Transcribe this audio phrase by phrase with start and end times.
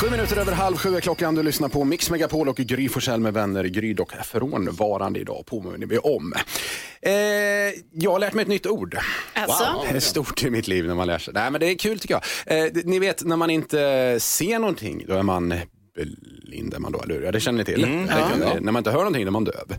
[0.00, 1.34] Sju minuter över halv sju är klockan.
[1.34, 3.64] Du lyssnar på Mix Megapol och Gry Forssell med vänner.
[3.64, 6.34] Gry dock frånvarande idag, påminner vi om.
[7.02, 7.12] Eh,
[7.92, 8.98] jag har lärt mig ett nytt ord.
[9.34, 9.64] Alltså?
[9.90, 11.34] Det är stort i mitt liv när man lär sig.
[11.34, 12.66] Nej, men det är kul tycker jag.
[12.66, 15.54] Eh, ni vet, när man inte ser någonting, då är man
[16.46, 17.22] blind är man då, eller hur?
[17.22, 17.84] Ja, det känner ni till.
[17.84, 19.74] Mm, Det kan- När man inte hör någonting, då är man döv.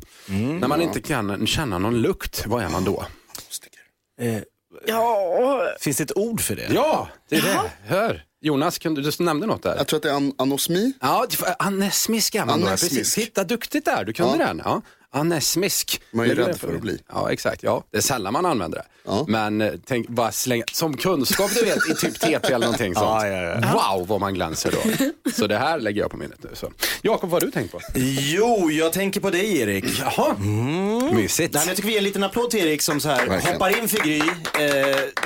[0.59, 3.05] när man inte kan känna någon lukt, vad är man då?
[4.88, 6.70] Ja, Finns det ett ord för det?
[6.73, 7.72] Ja, det är det.
[7.95, 8.23] Hör.
[8.41, 9.75] Jonas, kunde, du nämnde något där.
[9.77, 10.93] Jag tror att det är an anosmi.
[11.02, 11.27] Ja,
[11.59, 12.53] anesmisk då.
[12.53, 12.95] Anesmisk.
[12.95, 13.16] Precis.
[13.16, 14.03] Titta, duktigt där.
[14.05, 14.47] Du kunde Ja.
[14.47, 14.61] den.
[14.66, 14.81] Ja.
[15.13, 16.02] Anesmisk.
[16.11, 17.02] Man är ju rädd för att bli.
[17.09, 17.63] Ja, exakt.
[17.63, 17.83] Ja.
[17.91, 18.86] Det är sällan man använder det.
[19.05, 19.25] Ja.
[19.27, 23.05] Men eh, tänk, bara slänga, som kunskap du vet, i typ TP eller någonting sånt.
[23.23, 23.95] Ja, ja, ja.
[23.97, 25.31] Wow, vad man glänser då.
[25.31, 26.49] Så det här lägger jag på minnet nu.
[26.53, 26.72] Så.
[27.02, 27.80] Jakob, vad har du tänkt på?
[28.19, 29.86] Jo, jag tänker på dig Erik.
[29.99, 30.36] Jaha,
[31.14, 31.53] mysigt.
[31.53, 33.53] Nej, men jag tycker vi ger en liten applåd till Erik som så här Verkligen.
[33.53, 34.17] hoppar in för Gry.
[34.19, 34.25] Eh,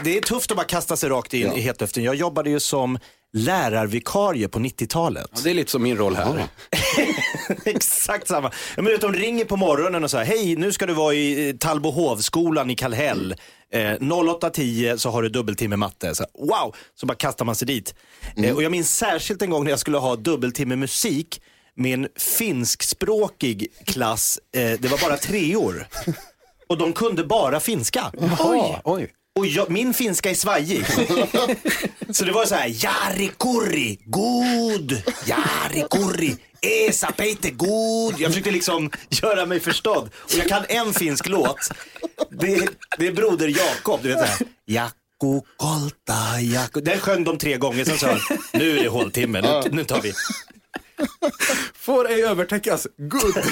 [0.03, 1.53] det är tufft att bara kasta sig rakt in Ja.
[1.57, 2.03] i hetluften.
[2.03, 2.99] Jag jobbade ju som
[3.33, 5.27] lärarvikarie på 90-talet.
[5.33, 6.47] Ja, det är lite som min roll här.
[7.75, 8.51] Exakt samma.
[8.75, 12.69] Jag menar, de ringer på morgonen och säger hej nu ska du vara i Tallbohovskolan
[12.69, 13.35] i Kallhäll.
[13.73, 16.15] Eh, 08.10 så har du dubbeltimme matte.
[16.15, 17.95] Så, wow, så bara kastar man sig dit.
[18.37, 21.41] Eh, och jag minns särskilt en gång när jag skulle ha dubbeltimme musik
[21.75, 24.39] med en finskspråkig klass.
[24.55, 25.87] Eh, det var bara treor.
[26.67, 28.11] Och de kunde bara finska.
[28.39, 28.81] Oj.
[28.83, 29.11] Oj.
[29.35, 30.85] Och jag, min finska är svajig.
[32.09, 34.91] så det var så här, jari kurri, god,
[35.25, 38.15] jari kurri, esa peite god.
[38.19, 40.09] Jag försökte liksom göra mig förstådd.
[40.23, 41.69] Och jag kan en finsk låt.
[42.29, 42.67] Det,
[42.97, 44.47] det är Broder Jakob, du vet det här.
[44.65, 46.81] Jakku kolta, jakku.
[46.81, 48.19] Den sjöng de tre gånger, sen sa han,
[48.53, 50.13] nu är det håltimme, nu, nu tar vi.
[51.73, 52.87] Får ej övertäckas.
[52.97, 53.35] Good.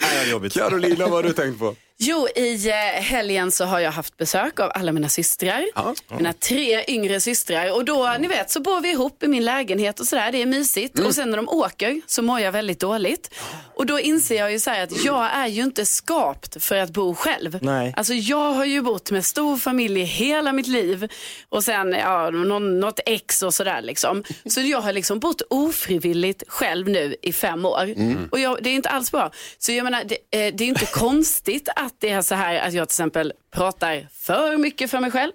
[0.00, 0.54] Nej, jobbigt.
[0.54, 1.76] Carolina, vad har du tänkt på?
[1.98, 5.64] Jo, i eh, helgen så har jag haft besök av alla mina systrar.
[5.74, 5.94] Ja.
[6.16, 7.74] Mina tre yngre systrar.
[7.76, 10.32] Och då, ni vet, så bor vi ihop i min lägenhet och sådär.
[10.32, 10.98] Det är mysigt.
[10.98, 11.08] Mm.
[11.08, 13.34] Och sen när de åker så mår jag väldigt dåligt.
[13.74, 17.14] Och då inser jag ju så att jag är ju inte skapt för att bo
[17.14, 17.58] själv.
[17.62, 17.94] Nej.
[17.96, 21.08] Alltså jag har ju bott med stor familj hela mitt liv.
[21.48, 24.24] Och sen ja, någon, något ex och sådär liksom.
[24.46, 27.94] Så jag har liksom bott ofrivilligt själv nu i fem år.
[28.30, 29.30] Och jag, det är inte alls bra.
[29.58, 32.74] Så jag menar, det, eh, det är inte konstigt att det är så här att
[32.74, 35.32] jag till exempel pratar för mycket för mig själv.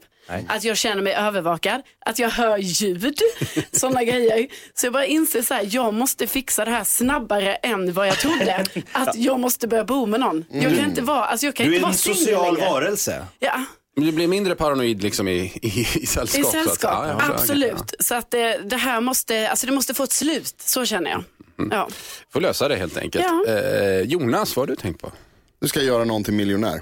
[0.47, 3.19] Att jag känner mig övervakad, att jag hör ljud,
[3.71, 4.47] sådana grejer.
[4.73, 8.17] Så jag bara inser så här, jag måste fixa det här snabbare än vad jag
[8.19, 8.65] trodde.
[8.91, 10.45] Att jag måste börja bo med någon.
[10.51, 12.69] Jag kan inte vara, alltså jag kan Du inte är vara en singel social längre.
[12.69, 13.25] varelse.
[13.39, 13.63] Ja,
[13.95, 15.31] Men Du blir mindre paranoid liksom i,
[15.61, 15.67] i,
[16.01, 16.39] i sällskap?
[16.39, 17.93] i så att sällskap, Ja, ja, så- absolut.
[17.99, 21.23] Så att det, det här måste, alltså det måste få ett slut, så känner jag.
[21.71, 21.87] Ja.
[22.33, 23.25] Får lösa det helt enkelt.
[23.47, 23.53] Ja.
[23.53, 25.11] Eh, Jonas, vad har du tänkt på?
[25.61, 26.81] Nu ska jag göra någon till miljonär.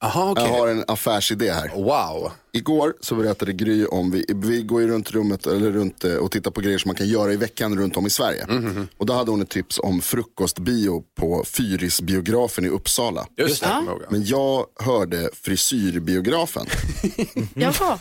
[0.00, 0.44] Jaha, okej.
[0.44, 1.68] Jag har en affärsidé här.
[1.74, 2.32] Wow.
[2.52, 6.30] Igår så berättade Gry om, vi, vi går ju runt rummet eller runt eh, och
[6.30, 8.46] tittar på grejer som man kan göra i veckan runt om i Sverige.
[8.48, 8.88] Mhm.
[8.96, 13.26] Och då hade hon ett tips om frukostbio på Fyrisbiografen i Uppsala.
[13.36, 13.82] Just det.
[14.10, 16.66] Men jag hörde frisyrbiografen.
[17.54, 17.98] Jaha.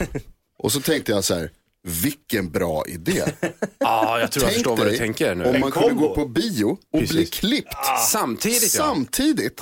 [0.63, 1.51] Och så tänkte jag så här,
[1.83, 3.23] vilken bra idé.
[3.79, 5.45] Ja, jag tror jag förstår vad du tänker nu.
[5.45, 7.29] om man kunde gå på bio och bli Precis.
[7.29, 7.75] klippt
[8.09, 8.83] Samtidigt ja.
[8.83, 9.61] samtidigt.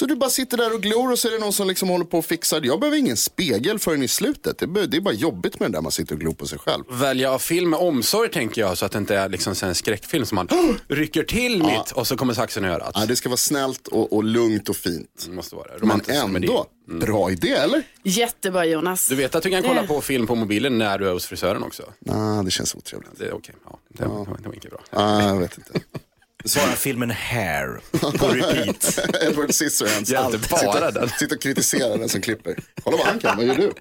[0.00, 2.04] Så du bara sitter där och glor och så är det någon som liksom håller
[2.04, 2.60] på och fixar.
[2.64, 4.58] Jag behöver ingen spegel förrän i slutet.
[4.58, 6.58] Det, be- det är bara jobbigt med det där man sitter och glor på sig
[6.58, 6.84] själv.
[6.90, 9.74] Välja av film med omsorg tänker jag så att det inte är liksom så en
[9.74, 10.48] skräckfilm som man
[10.88, 12.90] rycker till mitt och så kommer saxen i örat.
[12.94, 15.24] Ja, det ska vara snällt och, och lugnt och fint.
[15.26, 15.72] Det måste vara det.
[15.72, 16.46] Men Romantiskt komedi.
[16.46, 16.66] ändå,
[17.06, 17.82] bra idé eller?
[18.02, 19.08] Jättebra Jonas.
[19.08, 21.26] Du vet att du kan kolla Det- på film på mobilen när du är hos
[21.26, 21.82] frisören också?
[21.98, 23.10] Nej, det känns otrevligt.
[23.18, 23.54] Det är okej.
[23.64, 24.02] Ja, det,
[24.42, 24.80] det var inte bra.
[24.90, 25.80] Ah, jag vet inte.
[26.56, 27.80] Bara filmen Hair
[28.18, 28.98] på repeat.
[29.22, 30.10] Edward Scissorhands.
[30.10, 31.08] Hjälpte bara sitter, den.
[31.08, 32.56] sitter och kritiserar den som klipper.
[32.84, 33.72] Kolla vad han kan, vad gör du?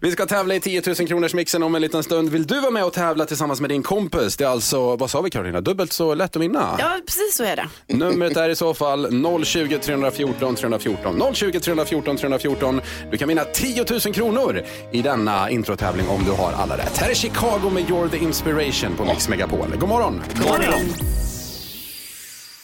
[0.00, 2.30] Vi ska tävla i 10 000 kronors mixen om en liten stund.
[2.30, 4.36] Vill du vara med och tävla tillsammans med din kompis?
[4.36, 6.76] Det är alltså, vad sa vi Carolina, dubbelt så lätt att vinna.
[6.78, 7.68] Ja, precis så är det.
[7.96, 11.34] Numret är i så fall 020 314 314.
[11.34, 12.80] 020 314 314.
[13.10, 14.62] Du kan vinna 10 000 kronor
[14.92, 16.96] i denna introtävling om du har alla rätt.
[16.96, 19.76] Här är Chicago med You're the Inspiration på Mix Megapol.
[19.78, 20.22] God morgon!
[20.34, 21.25] God morgon.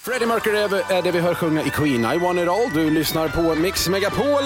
[0.04, 0.58] Freddie Mercury
[0.88, 2.12] är det vi hör sjunga i Queen.
[2.14, 2.70] I want it all.
[2.74, 4.44] Du lyssnar på Mix Megapol.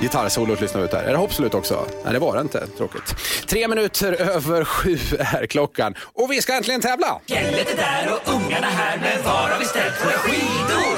[0.00, 1.02] Gitarrsolot lyssnar vi ut där.
[1.02, 1.86] Är det hoppslut också?
[2.04, 2.66] Nej, det var det inte.
[2.66, 3.16] Tråkigt.
[3.46, 5.94] Tre minuter över sju är klockan.
[6.14, 7.20] Och vi ska äntligen tävla!
[7.26, 10.96] Gället är där och ungarna här, men var har vi ställt våra skidor?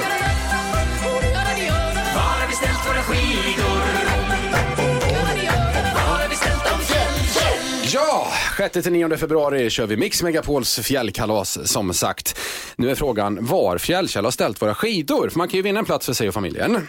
[2.15, 4.04] Var har vi ställt våra skidor?
[8.57, 12.39] 6-9 februari kör vi Mix Megapols fjällkalas som sagt.
[12.75, 15.29] Nu är frågan var Fjällkäll har ställt våra skidor.
[15.29, 16.87] För man kan ju vinna en plats för sig och familjen.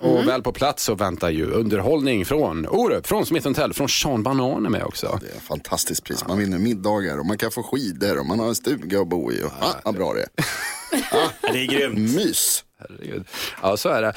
[0.00, 4.22] Och väl på plats så väntar ju underhållning från Orup, från Smith Tell, från Sean
[4.22, 5.18] Banan är med också.
[5.22, 6.24] Det är ett fantastiskt pris.
[6.28, 9.32] Man vinner middagar och man kan få skidor och man har en stuga att bo
[9.32, 9.42] i.
[9.42, 10.28] Och, ah, vad bra det är.
[11.42, 11.98] Det är grymt.
[12.14, 12.64] Mys.
[12.80, 13.26] Herregud.
[13.62, 14.08] Ja, så är det.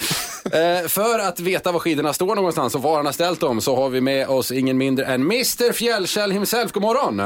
[0.81, 3.75] Eh, för att veta var skidorna står någonstans och var han har ställt dem så
[3.75, 6.71] har vi med oss ingen mindre än Mr Fjällkäll himself.
[6.71, 7.19] God morgon!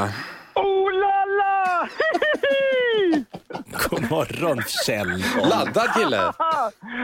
[0.55, 1.89] Oh la la!
[3.89, 5.23] God morgon Kjell.
[5.49, 6.17] Laddad kille!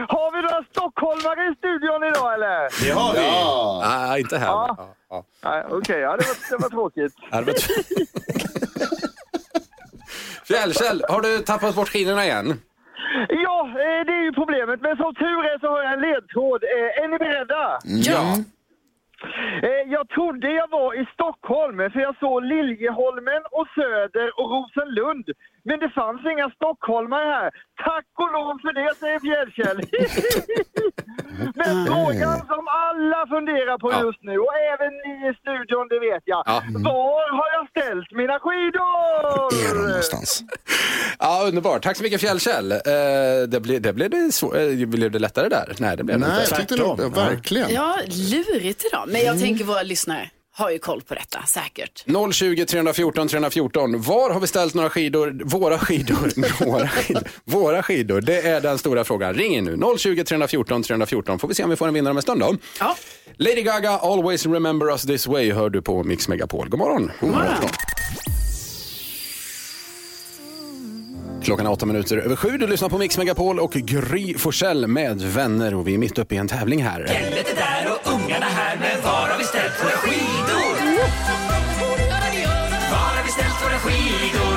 [0.08, 2.84] Har vi några stockholmare i studion idag eller?
[2.84, 3.20] Det har vi.
[4.08, 4.46] Nej, inte här.
[4.46, 4.94] Ja.
[5.42, 5.64] Ja.
[5.70, 7.14] Okej, ja, det, var, det var tråkigt.
[10.48, 12.60] Fjällkäll, har du tappat bort skidorna igen?
[13.28, 14.80] Ja, eh, det är ju problemet.
[14.80, 16.60] Men som tur är så har jag en ledtråd.
[16.64, 17.78] Eh, Är ni beredda?
[17.84, 18.36] Ja.
[19.62, 25.26] Eh, Jag trodde jag var i Stockholm för jag såg Liljeholmen och Söder och Rosenlund.
[25.64, 27.50] Men det fanns inga stockholmare här.
[27.84, 29.80] Tack och lov för det, säger Fjällkäll.
[31.60, 34.02] Men frågan som alla funderar på Ja.
[34.06, 36.42] just nu, och även ni i studion, det vet jag.
[36.46, 36.62] Ja.
[36.84, 38.92] Var har jag ställt mina skidor?
[39.66, 40.42] Är de någonstans?
[41.22, 41.82] Ja, underbart.
[41.82, 42.72] Tack så mycket Fjällkäll.
[42.72, 42.78] Eh,
[43.48, 45.74] det blev det, blev det, svår, eh, blev det lättare där?
[45.78, 46.54] Nej, det blev det Nej, inte.
[46.54, 47.74] jag tyckte ja, verkligen.
[47.74, 49.04] Ja, lurigt idag.
[49.08, 52.04] Men jag tänker våra lyssnare har ju koll på detta, säkert.
[52.32, 54.02] 020 314 314.
[54.02, 55.40] Var har vi ställt några skidor?
[55.44, 56.32] Våra skidor.
[56.64, 57.22] Våra skidor.
[57.44, 58.20] Våra skidor.
[58.20, 59.34] Det är den stora frågan.
[59.34, 59.96] Ring in nu.
[59.98, 61.38] 020 314 314.
[61.38, 62.56] Får vi se om vi får en vinnare om en stund då.
[62.80, 62.96] Ja.
[63.36, 66.68] Lady Gaga, Always Remember Us This Way hör du på Mix Megapol.
[66.68, 67.10] God morgon.
[67.20, 67.68] God morgon.
[71.44, 72.58] Klockan är åtta minuter över sju.
[72.58, 75.74] Du lyssnar på Mix Megapol och Gry Forssell med vänner.
[75.74, 77.00] Och vi är mitt uppe i en tävling här.
[77.00, 80.62] Gället är där och ungarna här, men var har vi ställt våra skidor?
[82.90, 84.56] Var har vi ställt våra skidor?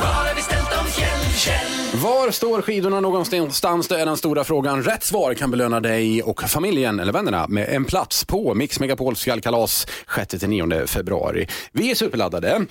[0.00, 2.00] Var har vi ställt dem, Kjell, Kjell?
[2.02, 3.88] Var står skidorna någonstans?
[3.88, 4.82] Det är den stora frågan.
[4.82, 9.22] Rätt svar kan belöna dig och familjen eller vännerna med en plats på Mix Megapols
[9.22, 11.46] fjällkalas 6-9 februari.
[11.72, 12.66] Vi är superladdade.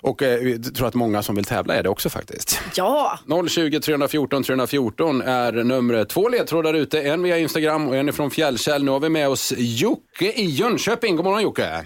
[0.00, 2.60] Och eh, vi tror att många som vill tävla är det också faktiskt.
[2.76, 3.18] Ja,
[3.48, 6.08] 020 314 314 är numret.
[6.08, 8.84] Två ledtrådar ute, en via Instagram och en från Fjällkäll.
[8.84, 11.16] Nu har vi med oss Jocke i Jönköping.
[11.16, 11.84] God morgon Jocke.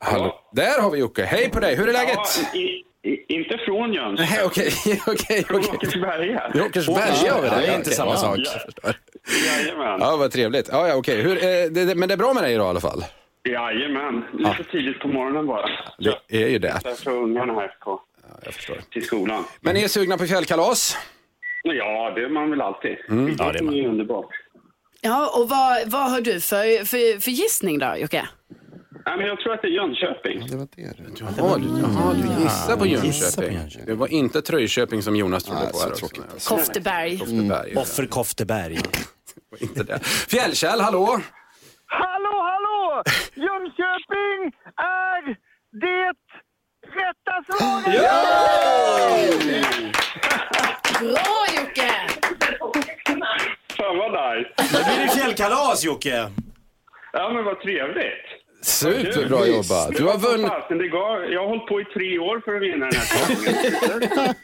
[0.00, 0.34] Hallå.
[0.52, 1.24] Där har vi Jocke.
[1.24, 2.18] Hej på dig, hur är läget?
[2.52, 4.26] Ja, i, i, inte från Jönköping.
[4.36, 4.72] Nej, okej,
[5.06, 5.60] okej, Från.
[5.60, 6.42] Åkersberga.
[6.66, 8.38] Åkersberga har vi Ja, det är inte samma sak.
[8.38, 8.94] Jag förstår.
[9.46, 9.98] Jajamän.
[10.00, 10.68] Ja, vad trevligt.
[10.72, 11.22] Ja, ja, okej.
[11.22, 13.04] Hur, eh, det, men det är bra med dig idag i alla fall?
[13.50, 14.24] Jajamän.
[14.32, 15.66] Lite tidigt på morgonen bara.
[16.28, 16.80] Det är ju det.
[16.84, 18.00] Därför ungarna här på,
[18.44, 18.76] Jag förstår.
[18.92, 19.44] till skolan.
[19.60, 20.96] Men är sugna på fjällkalas?
[21.62, 22.96] Ja, det är man väl alltid.
[23.08, 23.36] Mm.
[23.38, 23.74] Ja, det är man.
[23.74, 24.26] är underbart.
[25.00, 28.28] ja och vad, vad har du för, för, för gissning då, Jocke?
[29.06, 30.46] Nej, men jag tror att det är Jönköping.
[30.50, 31.24] Det var det du.
[31.24, 33.86] Jaha, du, jaha, du gissar på Jönköping.
[33.86, 35.78] Det var inte Tröjköping som Jonas trodde Nej, på.
[35.78, 36.48] här tråkigt.
[36.48, 37.18] Kofteberg.
[37.18, 37.76] Kofteberg.
[37.76, 38.78] Offer Kofteberg.
[39.50, 39.98] Det inte det.
[40.04, 41.20] Fjällkäll, hallå?
[41.90, 43.02] Hallå, hallå!
[43.34, 45.36] Jönköping är
[45.80, 46.12] det
[46.86, 48.10] rätta svaret!
[51.00, 51.90] Bra Jocke!
[53.76, 54.50] Fan vad nice.
[54.58, 56.30] Nu blir det fjällkalas Jocke.
[57.12, 58.37] Ja, men vad trevligt.
[58.60, 59.96] Superbra jobbat.
[59.96, 60.50] Du har vunnit.
[61.32, 64.34] Jag har hållit på i tre år för att vinna den här.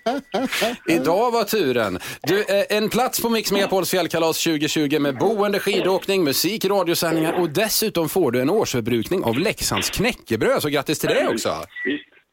[1.00, 1.98] Idag var turen.
[2.22, 7.50] Du, eh, en plats på Mix Megapols fjällkalas 2020 med boende, skidåkning, musik, radiosändningar och
[7.50, 10.62] dessutom får du en årsförbrukning av Leksands knäckebröd.
[10.62, 11.48] Så grattis till det också.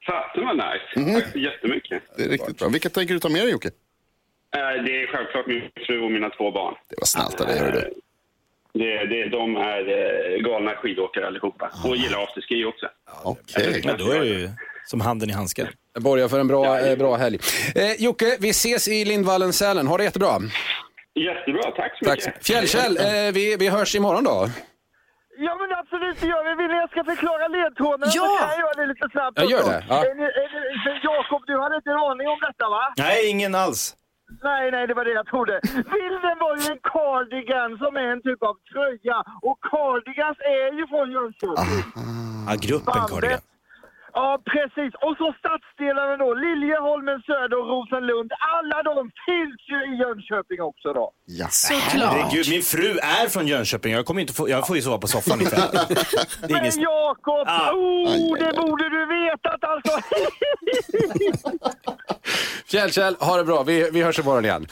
[0.06, 1.14] Fasen vad nice.
[1.22, 2.04] Tack så jättemycket.
[2.18, 2.68] Det är riktigt bra.
[2.68, 3.68] Vilka tänker du ta med dig Jocke?
[3.68, 3.74] Eh,
[4.86, 6.76] Det är självklart min fru och mina två barn.
[6.90, 7.94] Det var snällt av dig, hör du.
[8.74, 12.86] Det, det, de är eh, galna skidåkare allihopa och gillar afterski också.
[13.24, 13.82] Okej.
[13.86, 14.50] Ja, då är det ju
[14.86, 15.68] Som handen i handsken.
[16.00, 17.40] Borgar för en bra, eh, bra helg.
[17.76, 19.88] Eh, Jocke, vi ses i Lindvallen, Sälen.
[19.88, 20.30] Ha det jättebra.
[21.16, 22.18] Jättebra, tack så Tack.
[22.28, 22.46] mycket.
[22.48, 24.48] Fjällkäll, eh, vi, vi hörs imorgon då.
[25.38, 26.64] Ja men absolut, det gör vi.
[26.64, 28.22] Vill ni jag ska förklara ledtrådarna Ja!
[28.22, 29.86] så kan jag göra det lite snabbt Ja, gör det.
[29.90, 30.06] Ja.
[31.04, 32.94] Jakob, du hade inte en aning om detta va?
[32.98, 33.96] Nej, ingen alls.
[34.44, 35.60] Nej, nej, det var det jag trodde.
[35.64, 39.18] Bilden var ju en cardigan som är en typ av tröja.
[39.42, 41.84] Och cardigans är ju från Jönköping.
[42.48, 43.10] Ja, gruppen Bandet.
[43.10, 43.40] Cardigan.
[44.14, 44.92] Ja, precis.
[45.06, 46.34] Och så stadsdelarna då.
[46.34, 48.32] Liljeholmen, Söder och Rosenlund.
[48.56, 51.12] Alla de finns ju i Jönköping också då.
[51.26, 51.48] Ja.
[51.70, 52.90] Herregud, min fru
[53.20, 53.94] är från Jönköping.
[53.94, 55.70] Jag, kommer inte få, jag får ju sova på soffan ikväll.
[56.42, 56.64] Det är ingen...
[56.76, 57.72] Men Jakob, Ah.
[57.72, 60.00] oh, det borde du vetat alltså.
[62.72, 63.64] Fjällkäll, ha det bra.
[63.64, 64.68] Vi, vi hörs imorgon igen.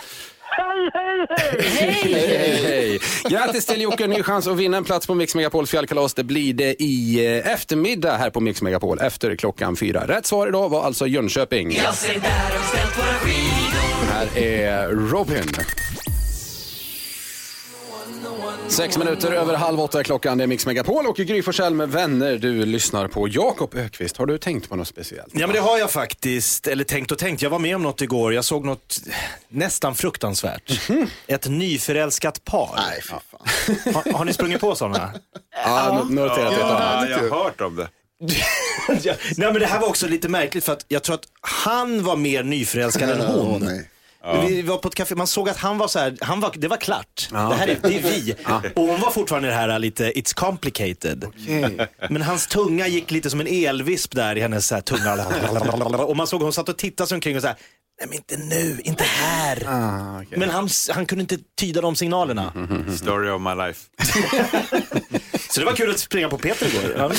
[0.60, 1.94] Hej, hej, hej!
[2.04, 3.00] Hej, hej, hej.
[3.30, 6.14] Grattis till Jocke, ny chans att vinna en plats på Mix Megapols fjällkalas.
[6.14, 10.08] Det blir det i eh, eftermiddag här på Mix Megapol efter klockan fyra.
[10.08, 11.76] Rätt svar idag var alltså Jönköping.
[11.76, 14.12] Jag ser där ställt våra skidor.
[14.12, 15.44] Här är Robin.
[18.70, 20.38] Sex minuter över halv åtta är klockan.
[20.38, 22.38] Det är Mix Megapol och Gry Forssell med vänner.
[22.38, 24.18] Du lyssnar på Jakob Ökvist.
[24.18, 25.30] Har du tänkt på något speciellt?
[25.34, 27.42] Ja men det har jag faktiskt, eller tänkt och tänkt.
[27.42, 29.00] Jag var med om något igår, jag såg något
[29.50, 30.90] nästan fruktansvärt.
[31.28, 32.70] Ett nyförälskat par.
[32.78, 33.94] Nej, fy fan.
[34.06, 35.12] Har, har ni sprungit på sådana?
[35.66, 36.60] Ja, noterat det.
[36.60, 37.88] Ja, jag har hört om det.
[39.04, 42.04] Ja, Nej men det här var också lite märkligt för att jag tror att han
[42.04, 43.84] var mer nyförälskad än hon.
[44.24, 44.48] Nej.
[44.48, 46.68] Vi var på ett café, man såg att han var så här, han var, det
[46.68, 47.28] var klart.
[47.32, 48.36] Det här är, det är vi.
[48.76, 51.26] Och hon var fortfarande det här lite, it's complicated.
[52.10, 56.04] Men hans tunga gick lite som en elvisp där i hennes så här, tunga.
[56.06, 57.58] Och man såg hon satt och tittade sig omkring och så här,
[58.00, 59.64] nej men inte nu, inte här.
[59.68, 60.38] Ah, okej.
[60.40, 62.54] Men han, han kunde inte tyda de signalerna.
[62.98, 63.86] Story of my life.
[65.50, 67.14] Så det var kul att springa på Peter igår.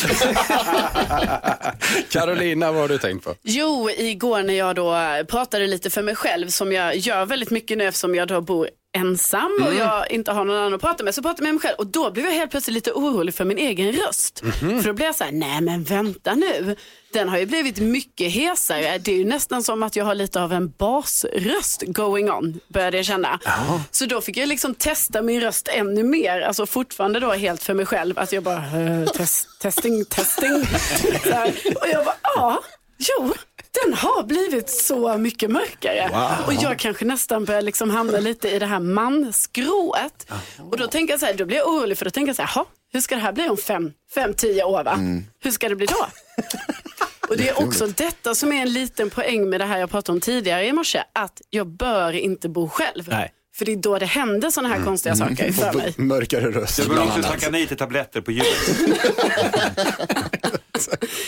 [2.10, 3.34] Carolina, vad har du tänkt på?
[3.42, 4.94] Jo, igår när jag då
[5.28, 8.68] pratade lite för mig själv som jag gör väldigt mycket nu eftersom jag då bor
[8.92, 11.14] ensam och jag inte har någon annan att prata med.
[11.14, 13.44] Så pratade jag med mig själv och då blev jag helt plötsligt lite orolig för
[13.44, 14.42] min egen röst.
[14.60, 16.76] För då blev jag så här, nej men vänta nu.
[17.12, 18.98] Den har ju blivit mycket hesare.
[18.98, 22.96] Det är ju nästan som att jag har lite av en basröst going on, började
[22.96, 23.40] jag känna.
[23.90, 26.40] Så då fick jag liksom testa min röst ännu mer.
[26.40, 28.18] Alltså fortfarande då helt för mig själv.
[28.18, 30.52] Att jag bara, eh, test, testing, testing.
[31.80, 32.62] Och jag bara, ja,
[32.98, 33.34] jo.
[33.84, 36.10] Den har blivit så mycket mörkare.
[36.46, 40.26] Och jag kanske nästan börjar liksom hamna lite i det här manskrået.
[40.70, 42.42] Och då tänker jag så här, då blir jag orolig för då tänker jag så
[42.42, 44.98] här, "Ha, hur ska det här bli om fem, fem tio år va?
[45.42, 46.06] Hur ska det bli då?
[47.28, 50.16] Och det är också detta som är en liten poäng med det här jag pratade
[50.16, 53.08] om tidigare i morse, att jag bör inte bo själv.
[53.08, 53.32] Nej.
[53.54, 55.94] För det är då det händer sådana här konstiga saker för mig.
[55.96, 56.76] Mörkare röst.
[56.82, 58.44] Du bör också tacka nej till tabletter på jul.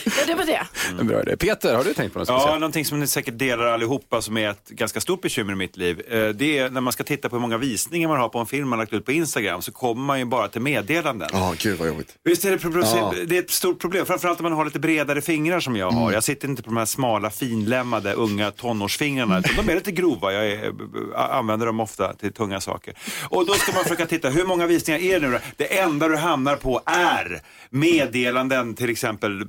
[0.04, 0.62] Ja, det var det.
[1.00, 1.36] En bra idé.
[1.36, 2.60] Peter, har du tänkt på något Ja, speciellt?
[2.60, 6.02] någonting som ni säkert delar allihopa som är ett ganska stort bekymmer i mitt liv.
[6.10, 8.46] Eh, Det är när man ska titta på hur många visningar man har på en
[8.46, 11.28] film man lagt ut på Instagram så kommer man ju bara till meddelanden.
[11.32, 12.14] Ja, gud vad jobbigt.
[12.24, 12.58] Visst är det,
[12.96, 13.14] Ja.
[13.26, 16.02] det är ett stort problem, framförallt om man har lite bredare fingrar som jag Mm.
[16.02, 16.12] har.
[16.12, 20.32] Jag sitter inte på de här smala finlämmade unga tonårsfingrarna, utan de är lite grova.
[20.32, 20.72] Jag är,
[21.16, 22.94] använder dem ofta till tunga saker.
[23.28, 25.38] Och då ska man försöka titta, hur många visningar är det nu då?
[25.56, 27.40] Det enda du hamnar på är
[27.70, 29.41] meddelanden till exempel,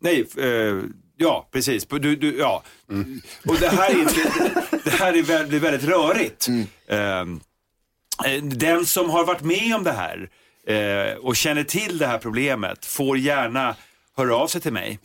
[0.00, 0.82] nej, eh,
[1.22, 1.86] Ja, precis.
[1.86, 2.62] Du, du, ja.
[3.46, 4.20] Och det här är, inte,
[4.84, 6.48] det här är väldigt, väldigt rörigt.
[6.86, 7.24] Eh,
[8.42, 10.30] Den som har varit med om det här
[10.66, 13.76] eh, och känner till det här problemet får gärna
[14.16, 14.98] höra av sig till mig.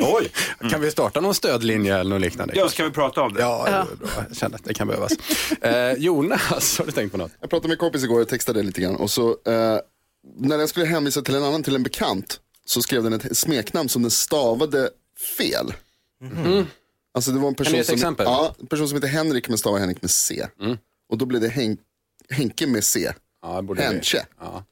[0.00, 0.30] Oj,
[0.70, 2.54] kan vi starta någon stödlinje eller något liknande?
[2.56, 3.40] Ja, ska vi prata om det?
[3.40, 4.08] Ja, det är bra.
[4.28, 5.12] Jag känner att det kan behövas.
[5.62, 7.32] Eh, Jonas, har du tänkt på något?
[7.40, 8.96] Jag pratade med en kompis igår och textade lite grann.
[8.96, 9.78] Och så, eh,
[10.38, 13.88] när den skulle hänvisa till en annan, till en bekant, så skrev den ett smeknamn
[13.88, 14.90] som den stavade
[15.38, 15.72] fel.
[17.14, 18.24] Alltså det var en person, som, exempel?
[18.24, 20.46] ja, en person som heter Henrik men stavar Henrik med C.
[21.08, 21.78] Och då blev det Hen-
[22.30, 23.12] Henke med C.
[23.42, 24.26] Ja, det borde Henche.
[24.40, 24.64] Ja.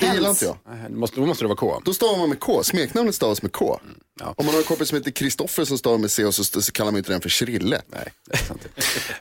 [0.00, 0.56] Det gillar inte jag.
[0.90, 1.80] Måste, då måste det vara K.
[1.84, 3.80] Då stavar man med K, smeknamnet stavas med K.
[4.20, 4.34] ja.
[4.36, 6.72] Om man har en kompis som heter Kristoffer som stavar med C och så, så
[6.72, 7.82] kallar man inte den för Krille.
[7.86, 8.68] Nej, det är sant.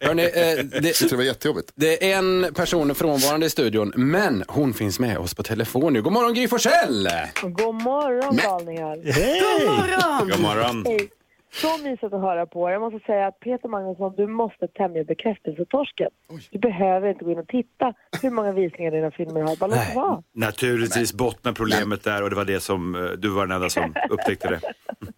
[0.02, 1.72] Hörrni, eh, det, det var jättejobbigt.
[1.76, 6.02] det är en person frånvarande i studion, men hon finns med oss på telefon nu.
[6.02, 7.10] God morgon Gry Forssell!
[7.42, 8.96] God morgon galningar.
[8.96, 10.30] God morgon!
[10.30, 10.86] God morgon.
[10.88, 11.10] Hej.
[11.54, 12.70] Så mysigt att höra på.
[12.70, 16.10] Jag måste säga att Peter Magnusson, du måste tämja bekräftelsetorsken.
[16.52, 19.56] Du behöver inte gå in och titta hur många visningar dina filmer har.
[19.56, 20.24] Bara låt det vara.
[20.34, 23.94] Naturligtvis bottnar problemet där och det var det som, eh, du var den enda som
[24.10, 24.60] upptäckte det.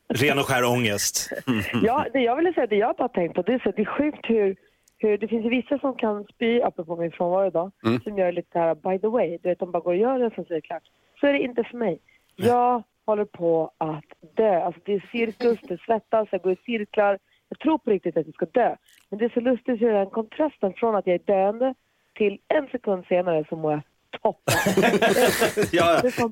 [0.26, 1.30] Ren och skär ångest.
[1.84, 3.86] Ja, det jag ville säga, det jag bara tänkt på, det är, så det är
[3.98, 4.56] sjukt hur,
[4.98, 7.72] hur det finns vissa som kan spy, apropå min frånvaro idag,
[8.04, 9.38] som gör lite här by the way.
[9.44, 10.84] Du vet, de bara går och gör det, sen så är det klart.
[11.20, 12.00] Så är det inte för mig.
[12.36, 14.62] Jag håller på att dö.
[14.62, 17.20] Alltså det är cirkus, det svettas, jag går i cirklar.
[17.50, 18.76] Jag tror på riktigt att jag ska dö.
[19.10, 21.74] Men det är så lustigt hur den kontrasten från att jag är döende
[22.16, 23.82] till en sekund senare så mår jag
[24.22, 24.54] toppen.
[25.72, 26.32] Ja, Det är, så,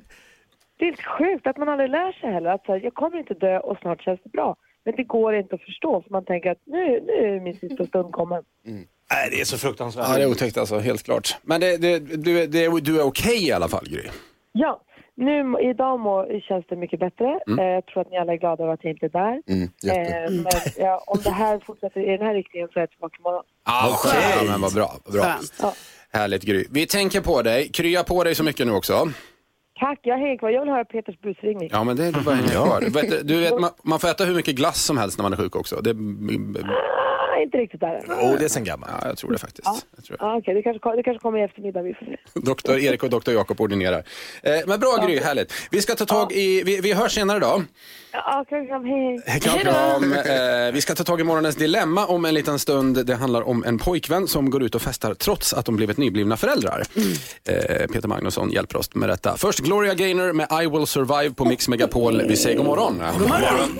[0.78, 2.50] det är helt sjukt att man aldrig lär sig heller.
[2.50, 4.56] Att så här, jag kommer inte dö och snart känns det bra.
[4.84, 7.86] Men det går inte att förstå för man tänker att nu, nu är min sista
[7.86, 8.44] stund kommen.
[8.64, 10.06] Nej, det är så fruktansvärt.
[10.10, 11.38] Ja, det är otäckt alltså, helt klart.
[11.42, 14.04] Men det, det, du, det, du är okej i alla fall, Gry.
[14.52, 14.82] Ja,
[15.30, 16.16] nu, idag må,
[16.48, 17.40] känns det mycket bättre.
[17.48, 17.60] Mm.
[17.60, 19.42] Eh, jag tror att ni alla är glada över att jag inte är där.
[19.48, 19.64] Mm.
[19.64, 23.16] Eh, men ja, om det här fortsätter i den här riktningen så är jag tillbaka
[23.20, 23.44] imorgon.
[23.66, 24.46] Ja, skönt.
[24.46, 24.92] Ja, men vad bra.
[25.06, 25.36] Vad bra.
[25.62, 25.74] Ja.
[26.14, 26.66] Härligt Gry.
[26.72, 27.70] Vi tänker på dig.
[27.70, 28.94] Krya på dig så mycket nu också.
[29.80, 30.50] Tack, jag hänger kvar.
[30.50, 31.70] Jag vill höra Peters busringning.
[31.72, 32.80] Ja, men det är bara ja.
[32.94, 35.34] Vet du, du vet, man, man får äta hur mycket glass som helst när man
[35.34, 35.82] är sjuk också.
[35.82, 35.94] Det,
[37.42, 38.12] Ah, inte riktigt där än.
[38.34, 38.92] Oh, det är sen gammalt.
[39.02, 39.68] Ja, jag tror det faktiskt.
[40.20, 41.82] Ah, Okej, det, kanske, kom- det kanske kommer i eftermiddag.
[41.82, 42.18] Vi får se.
[42.40, 44.04] Doktor Erik och doktor Jakob ordinerar.
[44.44, 45.54] Eh, men bra Gry, härligt.
[45.72, 47.64] Vi ska ta tag i, vi, vi hörs senare då.
[48.14, 49.40] Ja, kram, kram, hej, hej.
[49.40, 50.14] Kram, kram.
[50.14, 53.06] Eh, vi ska ta tag i morgonens dilemma om en liten stund.
[53.06, 56.38] Det handlar om en pojkvän som går ut och festar trots att de blivit nyblivna
[56.38, 56.84] föräldrar.
[57.48, 59.38] Eh, Peter Magnusson hjälper oss med detta.
[59.38, 62.22] Först Gloria Gaynor med I will survive på Mix Megapol.
[62.28, 63.02] Vi säger god morgon.
[63.20, 63.80] God morgon.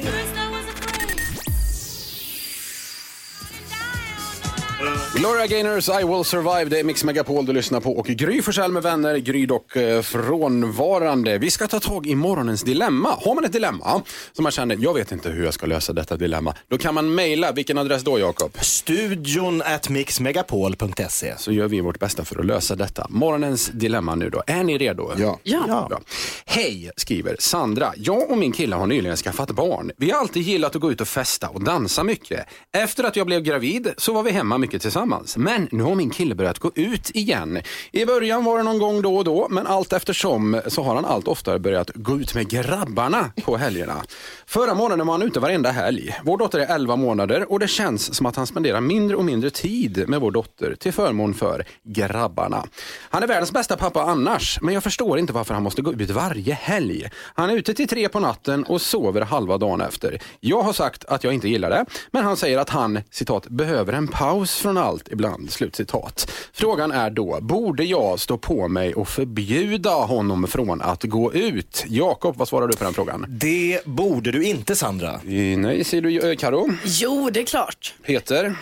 [5.16, 8.72] Gloria Gaynors I will survive, det är Mix Megapol du lyssnar på och Gry Forssell
[8.72, 11.38] med vänner, Gry dock eh, frånvarande.
[11.38, 13.10] Vi ska ta tag i morgonens dilemma.
[13.10, 16.18] Har man ett dilemma som man känner, jag vet inte hur jag ska lösa detta
[16.18, 18.58] dilemma, då kan man mejla, vilken adress då Jakob?
[18.62, 21.34] Studion at mixmegapol.se.
[21.38, 23.06] Så gör vi vårt bästa för att lösa detta.
[23.10, 25.12] Morgonens dilemma nu då, är ni redo?
[25.18, 25.40] Ja.
[25.44, 25.86] Ja.
[25.90, 26.02] Bra.
[26.46, 27.94] Hej, skriver Sandra.
[27.96, 29.92] Jag och min kille har nyligen skaffat barn.
[29.98, 32.48] Vi har alltid gillat att gå ut och festa och dansa mycket.
[32.74, 35.38] Efter att jag blev gravid så var vi hemma mycket tillsammans.
[35.38, 37.62] Men nu har min kille börjat gå ut igen.
[37.92, 41.06] I början var det någon gång då och då, men allt eftersom så har han
[41.06, 44.04] allt oftare börjat gå ut med grabbarna på helgerna.
[44.46, 46.20] Förra månaden var han ute varenda helg.
[46.24, 49.50] Vår dotter är 11 månader och det känns som att han spenderar mindre och mindre
[49.50, 52.66] tid med vår dotter till förmån för grabbarna.
[53.10, 56.10] Han är världens bästa pappa annars, men jag förstår inte varför han måste gå ut
[56.10, 57.10] varje helg.
[57.16, 60.22] Han är ute till tre på natten och sover halva dagen efter.
[60.40, 63.94] Jag har sagt att jag inte gillar det, men han säger att han citat, behöver
[63.94, 65.52] en paus från allt ibland.
[65.52, 66.32] Slutcitat.
[66.54, 71.86] Frågan är då, borde jag stå på mig och förbjuda honom från att gå ut?
[71.88, 73.26] Jakob, vad svarar du på den frågan?
[73.30, 75.20] Det borde du inte Sandra.
[75.24, 76.70] Nej, säger du eh, Karo.
[76.86, 77.94] Jo, det är klart.
[78.06, 78.56] Peter?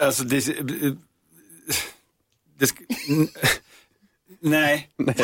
[0.00, 0.46] Alltså, det...
[2.58, 3.28] det sk- n-
[4.40, 4.88] nej.
[4.96, 5.16] Nej.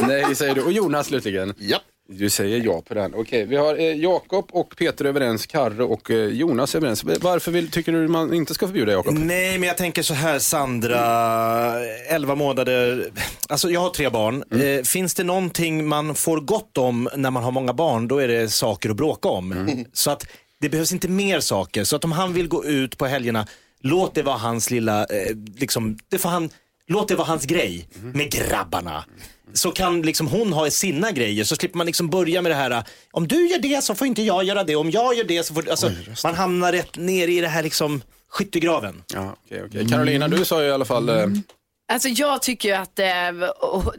[0.00, 0.62] Nej, säger du.
[0.62, 1.54] Och Jonas slutligen?
[1.58, 1.78] Ja.
[2.08, 3.14] Du säger ja på den.
[3.14, 7.04] Okej, vi har eh, Jakob och Peter överens, Karre och eh, Jonas överens.
[7.04, 9.14] Varför vill, tycker du man inte ska förbjuda Jakob?
[9.14, 10.98] Nej, men jag tänker så här Sandra,
[12.08, 13.10] 11 månader.
[13.48, 14.44] Alltså jag har tre barn.
[14.52, 14.78] Mm.
[14.78, 18.28] Eh, finns det någonting man får gott om när man har många barn, då är
[18.28, 19.52] det saker att bråka om.
[19.52, 19.84] Mm.
[19.92, 20.26] Så att
[20.60, 21.84] det behövs inte mer saker.
[21.84, 23.46] Så att om han vill gå ut på helgerna,
[23.80, 26.50] låt det vara hans lilla, eh, liksom, det får han,
[26.86, 28.10] låt det vara hans grej Mm.
[28.12, 29.04] med grabbarna.
[29.54, 32.84] Så kan liksom hon ha sina grejer, så slipper man liksom börja med det här,
[33.10, 35.54] om du gör det så får inte jag göra det, om jag gör det så
[35.54, 35.90] får alltså,
[36.24, 39.02] Man hamnar rätt ner i det här liksom skyttegraven.
[39.14, 39.88] Ja, okej, okej.
[39.88, 41.08] Carolina, du sa ju i alla fall...
[41.08, 41.26] Eh,
[41.92, 43.06] Alltså jag tycker ju att eh,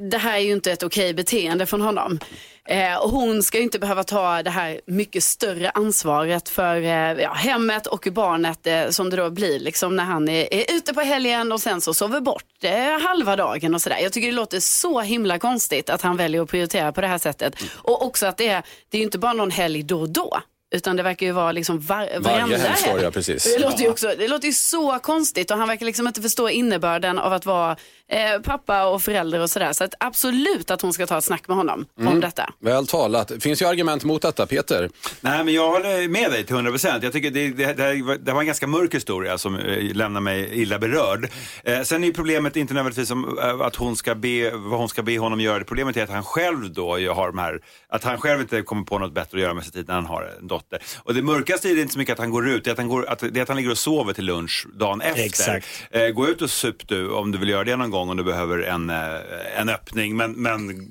[0.10, 2.20] det här är ju inte ett okej beteende från honom.
[2.70, 7.22] Eh, och hon ska ju inte behöva ta det här mycket större ansvaret för eh,
[7.22, 10.94] ja, hemmet och barnet eh, som det då blir liksom när han är, är ute
[10.94, 13.98] på helgen och sen så sover bort eh, halva dagen och sådär.
[14.04, 17.18] Jag tycker det låter så himla konstigt att han väljer att prioritera på det här
[17.18, 17.56] sättet.
[17.74, 20.40] Och också att det är, det är ju inte bara någon helg då och då.
[20.76, 23.04] Utan det verkar ju vara liksom var, varenda helg.
[23.04, 23.56] ja, precis.
[23.56, 26.50] Det låter ju också, det låter ju så konstigt och han verkar liksom inte förstå
[26.50, 27.78] innebörden av att vara
[28.14, 29.74] eh, pappa och förälder och sådär.
[29.74, 32.20] Så att absolut att hon ska ta ett snack med honom om Mm.
[32.20, 32.50] detta.
[32.60, 33.32] Väl talat.
[33.40, 34.90] Finns ju argument mot detta, Peter?
[35.22, 37.04] Nej, men jag håller med dig till 100 procent.
[37.04, 39.96] Jag tycker det, det, det, här var- det var en ganska mörk historia som eh,
[39.96, 41.30] lämnar mig illa berörd.
[41.64, 45.02] Eh, sen är problemet inte nödvändigtvis om, eh, att hon ska be, vad hon ska
[45.04, 45.64] be honom göra.
[45.64, 49.00] Problemet är att han själv då har de här, att han själv inte kommer på
[49.00, 50.80] något bättre att göra med sin tid när han har en dotter.
[50.98, 52.88] Och det mörkaste är inte så mycket att han går ut, det är att han,
[52.88, 55.24] går, att, det är att han ligger och sover till lunch dagen efter.
[55.24, 55.68] Exakt.
[55.92, 58.24] Eh, gå ut och sup du om du vill göra det någon gång om du
[58.24, 60.18] behöver en, eh, en öppning.
[60.18, 60.90] Men, men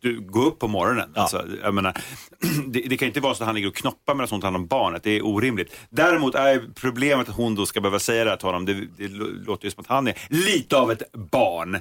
[0.00, 1.12] du, gå upp på morgonen.
[1.14, 1.92] Alltså, jag menar,
[2.66, 4.66] det, det kan inte vara så att han ligger och knoppar hon tar hand om
[4.66, 5.02] barnet.
[5.02, 5.76] Det är orimligt.
[5.90, 8.64] Däremot är problemet att hon då ska behöva säga det här till honom.
[8.64, 9.08] Det, det
[9.46, 11.78] låter ju som att han är lite av ett barn.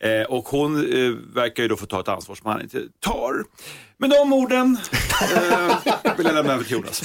[0.00, 3.44] Eh, och hon eh, verkar ju då få ta ett ansvar som han inte tar.
[3.96, 4.78] Med de orden
[5.22, 7.02] eh, vill jag lämna över till Jonas.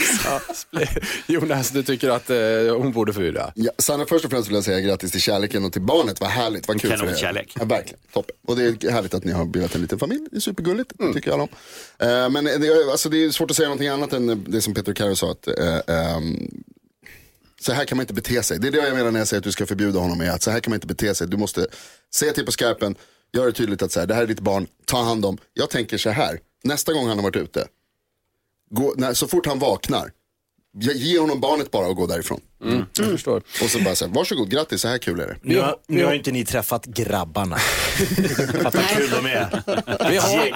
[1.27, 2.37] Jonas, du tycker att eh,
[2.77, 3.51] hon borde fyra?
[3.55, 6.21] Ja, Sanna, först och främst vill jag säga grattis till kärleken och till barnet.
[6.21, 6.99] Vad härligt, vad kul för er.
[6.99, 7.53] Kanonkärlek.
[7.59, 8.35] Ja, verkligen, toppen.
[8.47, 10.27] Och det är härligt att ni har bildat en liten familj.
[10.31, 11.13] Det är supergulligt, Mm.
[11.13, 11.47] tycker jag om.
[11.99, 14.73] Eh, men det, är- alltså, det är svårt att säga någonting annat än det som
[14.73, 15.31] Peter och Karo sa.
[15.31, 16.49] Att, eh, ehm,
[17.65, 18.59] så här kan man inte bete sig.
[18.59, 20.21] Det är det jag menar när jag säger att du ska förbjuda honom.
[20.21, 21.27] Är att så här kan man inte bete sig.
[21.27, 21.67] Du måste
[22.13, 22.95] säga till på skarpen,
[23.33, 25.37] göra det tydligt att så här, det här är ditt barn, ta hand om.
[25.53, 27.67] Jag tänker så här, nästa gång han har varit ute,
[28.69, 30.11] gå, när, så fort han vaknar,
[30.79, 32.39] ge, honom barnet bara och gå därifrån.
[32.63, 33.37] Mm, jag förstår.
[33.37, 35.35] Och så bara säga, varsågod, grattis, så här kul är det.
[35.41, 37.55] Nu, har, nu har ju inte ni träffat grabbarna.
[38.63, 39.47] Fatta kul de är.
[40.09, 40.55] Vi har,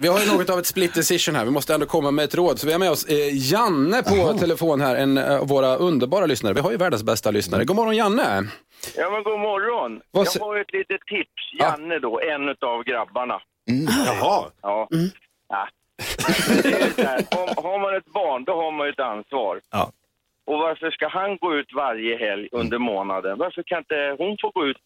[0.00, 1.44] vi har ju något av ett split decision här.
[1.44, 2.58] Vi måste ändå komma med ett råd.
[2.58, 6.26] Så vi har med oss eh, Janne på telefon här, en eh, av våra underbara
[6.26, 6.54] lyssnare.
[6.54, 7.64] Vi har ju världens bästa lyssnare.
[7.64, 8.48] God morgon Janne!
[8.96, 10.00] Ja, men god morgon.
[10.10, 11.60] Vad jag har ett litet tips.
[11.60, 13.40] Janne då, en av grabbarna.
[14.06, 14.44] Jaha.
[14.62, 14.88] Ja.
[15.48, 15.68] ja.
[17.30, 19.60] Om, har man ett barn, då har man ju ett ansvar.
[19.70, 19.92] Ja.
[20.44, 23.38] Och varför ska han gå ut varje helg under månaden?
[23.38, 24.76] Varför kan inte hon få gå ut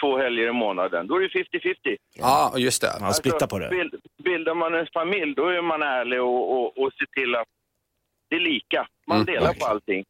[0.00, 1.06] två helger i månaden?
[1.06, 1.96] Då är det 50-50.
[2.14, 2.92] Ja, just det.
[3.00, 3.68] Man splittar på det.
[3.68, 7.48] Bild, bildar man en familj, då är man ärlig och, och, och ser till att
[8.28, 8.86] det är lika.
[9.06, 10.04] Man Mm, delar på allting.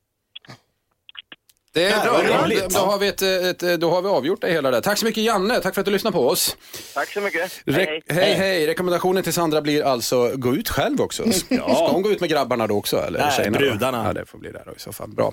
[1.73, 2.21] Det är bra.
[2.69, 4.81] Då, har vi ett, ett, då har vi avgjort det hela där.
[4.81, 5.61] Tack så mycket Janne.
[5.61, 6.57] Tack för att du lyssnade på oss.
[6.95, 7.53] Tack så mycket.
[7.67, 8.67] Re- hej, hej.
[8.67, 11.33] Rekommendationen till Sandra blir alltså gå ut själv också.
[11.33, 12.97] Ska hon gå ut med grabbarna då också?
[12.97, 13.65] Eller Nej, tjejerna då?
[13.65, 14.05] brudarna.
[14.07, 15.09] Ja, det får bli där då i så fall.
[15.09, 15.33] Bra.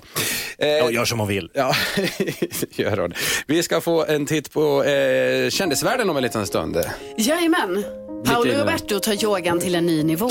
[0.58, 1.50] Ja, gör som hon vill.
[1.54, 1.74] Ja,
[2.70, 3.14] gör hon.
[3.46, 6.84] Vi ska få en titt på eh, kändisvärlden om en liten stund.
[7.16, 7.84] Jajamän.
[8.24, 10.30] Paolo Roberto tar yogan till en ny nivå.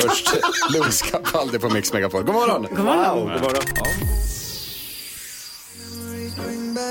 [0.00, 0.28] Först
[1.10, 2.22] Capaldi på Mix Megapol.
[2.22, 2.66] God morgon!
[2.70, 3.18] God morgon.
[3.32, 3.62] God morgon.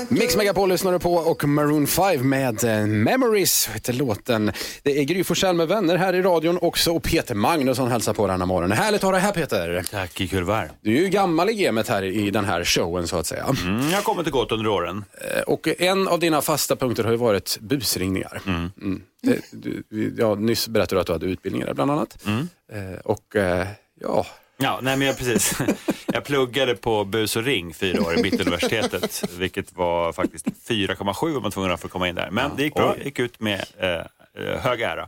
[0.08, 4.52] Mix Megapol lyssnar du på och Maroon 5 med eh, Memories heter låten.
[4.82, 5.24] Det är Gry
[5.56, 8.72] med vänner här i radion också och Peter Magnusson hälsar på denna morgon.
[8.72, 9.84] Härligt att ha dig här Peter.
[9.90, 10.70] Tack, vara här.
[10.80, 13.44] Du är ju gammal i gamet här i den här showen så att säga.
[13.64, 15.04] Mm, jag har kommit och gått under åren.
[15.36, 18.40] Eh, Och en av dina fasta punkter har ju varit busringningar.
[18.46, 18.70] Mm.
[19.22, 22.18] Det, du, ja, nyss berättade du att du hade utbildningar där bland annat.
[22.72, 23.24] Eh, Och
[24.00, 24.26] ja,
[24.58, 25.58] Ja, nej men jag, precis.
[26.16, 31.40] Jag pluggade på bus och ring fyra år i Mittuniversitetet, vilket var faktiskt 4,7 var
[31.40, 32.30] man tvungen för att komma in där.
[32.30, 35.06] Men det gick bra, gick ut med eh, eh, hög ära.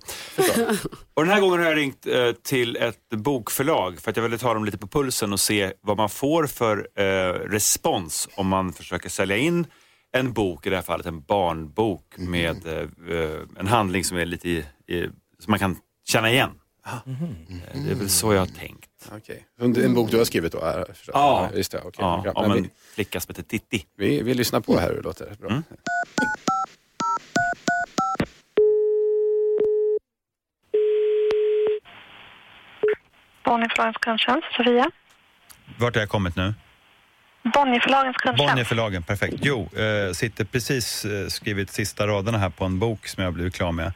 [1.14, 4.38] Och den här gången har jag ringt eh, till ett bokförlag för att jag ville
[4.38, 7.04] ta dem lite på pulsen och se vad man får för eh,
[7.50, 9.66] respons om man försöker sälja in
[10.12, 14.48] en bok, i det här fallet en barnbok med eh, en handling som är lite
[14.48, 15.02] i, i,
[15.38, 15.76] som man kan
[16.08, 16.50] känna igen.
[16.86, 18.87] Eh, Det är väl så jag har tänkt.
[19.06, 19.46] Okej.
[19.58, 19.84] Okay.
[19.84, 20.58] En bok du har skrivit då?
[20.58, 20.86] är-.
[21.06, 21.50] Ja.
[21.54, 21.92] Just det, okej.
[21.98, 23.86] Ja, om en vi, flicka som heter Titti.
[23.96, 25.36] vi, vi lyssnar på här hur det låter.
[25.40, 25.50] Bra.
[25.50, 25.62] Mm.
[33.44, 34.90] Bonnierförlagens kundtjänst, Sofia.
[35.78, 36.54] Vart har jag kommit nu?
[37.54, 38.50] Bonnierförlagens kundtjänst.
[38.50, 39.36] Bonnierförlagen, perfekt.
[39.42, 43.34] Jo, eh, sitter precis eh, skrivit sista raderna här på en bok som jag har
[43.34, 43.92] blivit klar med.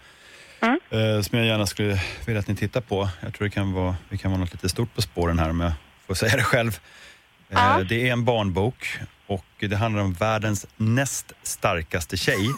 [0.62, 3.08] Eh, som jag gärna skulle vilja att ni tittar på.
[3.20, 5.60] Jag tror det kan vara, det kan vara något lite stort på spåren här om
[5.60, 5.72] jag
[6.06, 6.78] får säga det själv.
[7.50, 12.48] Eh, Det är en barnbok och det handlar om världens näst starkaste tjej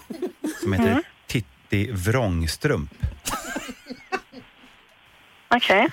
[0.62, 2.90] som heter Titti Vrångstrump.
[5.49, 5.88] Okej.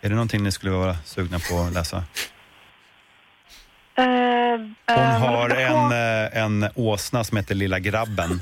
[0.00, 2.04] Är det någonting ni skulle vara sugna på att läsa?
[3.96, 4.04] Eh,
[5.18, 5.92] Hon har en,
[6.62, 8.40] en åsna som heter Lilla Grabben.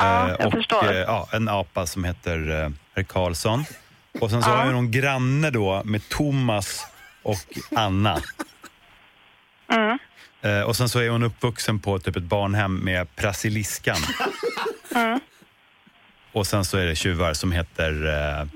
[0.00, 0.90] Ja, Eh, jag och förstår.
[0.92, 3.64] eh, ja, en apa som heter eh, herr Karlsson.
[4.20, 6.86] Och sen så har hon någon granne då med Thomas
[7.22, 7.38] och
[7.76, 8.20] Anna.
[9.72, 9.98] Mm.
[10.66, 13.96] Och sen så är hon uppvuxen på typ ett barnhem med Brasiliskan.
[14.94, 15.20] Mm.
[16.32, 18.46] Och sen så är det tjuvar som heter eh,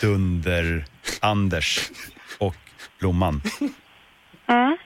[0.00, 1.90] Dunder-Anders
[2.38, 2.56] och
[2.98, 3.42] Blomman.
[4.46, 4.76] Mm.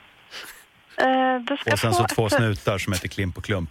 [0.97, 3.71] Eh, Och sen så två snutar som heter Klimp och Klump.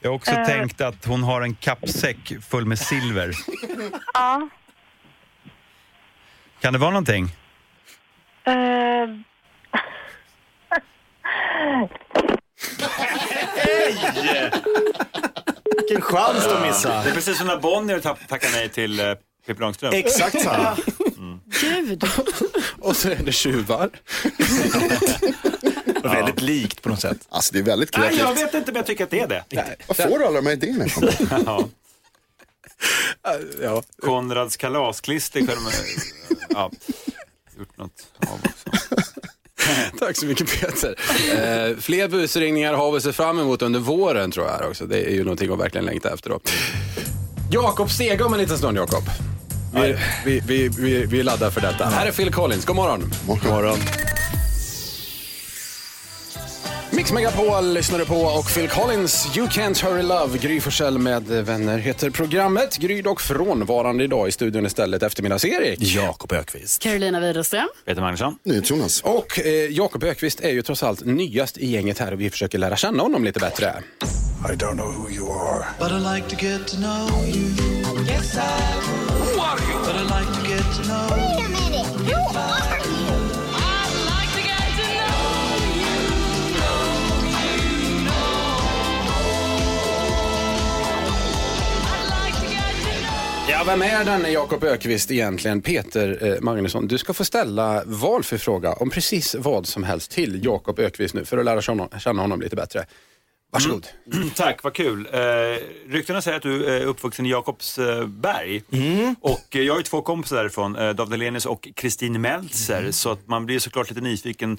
[0.00, 0.46] Jag har också Eh.
[0.46, 3.32] tänkt att hon har en kappsäck full med silver.
[4.14, 4.48] Ja.
[6.60, 7.24] Kan det vara någonting?
[8.44, 8.54] Eh,
[15.78, 17.02] Vilken chans de missade.
[17.04, 19.14] Det är precis som när Bonnier tack- tackar nej till eh,
[19.46, 19.94] Pippi Långstrump.
[19.94, 20.76] Exakt samma.
[21.60, 22.04] Gud.
[22.80, 23.90] Och så är det tjuvar.
[26.06, 27.18] Och väldigt likt på något sätt.
[27.28, 28.20] Alltså det är väldigt Nej, kreativt.
[28.28, 29.44] jag vet inte men jag tycker att det är det.
[29.86, 31.08] Var får du alla de här idéerna ifrån?
[31.46, 31.68] Ja.
[33.62, 33.82] Ja.
[34.02, 35.72] Konrads kalasklister kunde man
[36.48, 36.70] ja,
[37.58, 38.70] gjort något av också.
[39.98, 40.94] Tack så mycket Peter.
[41.30, 44.86] Eh, fler busringningar har vi sett fram emot under våren tror jag också.
[44.86, 46.40] Det är ju någonting att verkligen längta efter då.
[47.50, 49.04] Jakob Stege om en liten stund Jakob.
[49.74, 51.84] Vi, vi, vi, vi, vi laddar för detta.
[51.84, 53.12] Här är Phil Collins, god morgon.
[53.26, 53.78] God morgon.
[56.90, 60.38] Mix Megapol lyssnar du på och Phil Collins, You Can't Hurry Love.
[60.38, 62.76] Gry Forssell med vänner heter programmet.
[62.78, 65.78] Gry dock frånvarande idag i studion istället eftermiddags-Erik.
[65.82, 66.82] Jakob Ökvist.
[66.82, 67.68] Carolina Widerström.
[67.84, 68.38] Peter Magnusson.
[68.44, 69.00] Jonas.
[69.00, 72.58] Och eh, Jakob Ökvist är ju trots allt nyast i gänget här och vi försöker
[72.58, 73.82] lära känna honom lite bättre.
[74.52, 75.64] I don't know who you are.
[75.78, 77.46] But I like to get to know you.
[78.08, 79.10] Yes, I would.
[79.10, 79.78] Who are you?
[79.84, 82.14] But I like to get to know Wait a minute.
[82.14, 82.85] Who are you?
[93.66, 95.62] Vem är denne Jakob Ökvist egentligen?
[95.62, 100.44] Peter eh, Magnusson, du ska få ställa valfri fråga om precis vad som helst till
[100.44, 102.86] Jakob Ökvist nu för att lära känna, känna honom lite bättre.
[103.52, 103.86] Varsågod.
[104.12, 104.30] Mm.
[104.30, 105.08] Tack, vad kul.
[105.12, 105.20] Eh,
[105.88, 108.62] ryktena säger att du är uppvuxen i Jakobsberg.
[109.20, 112.90] Och eh, jag har ju två kompisar därifrån, eh, David Hellenius och Kristin Meltzer.
[112.90, 114.58] Så att man blir såklart lite nyfiken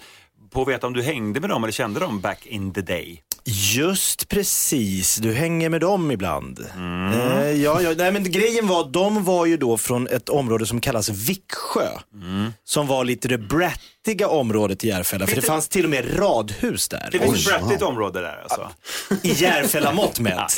[0.49, 3.21] på att veta om du hängde med dem eller kände dem back in the day.
[3.49, 6.65] Just precis, du hänger med dem ibland.
[6.75, 7.13] Mm.
[7.13, 10.81] Eh, ja, ja, nej, men grejen var, de var ju då från ett område som
[10.81, 11.87] kallas Vicksjö.
[12.13, 12.53] Mm.
[12.63, 16.89] Som var lite det brattiga området i Järfälla, för det fanns till och med radhus
[16.89, 17.09] där.
[17.11, 18.69] Det finns ett brattigt område där alltså.
[19.23, 20.57] I Järfälla-mått mätt.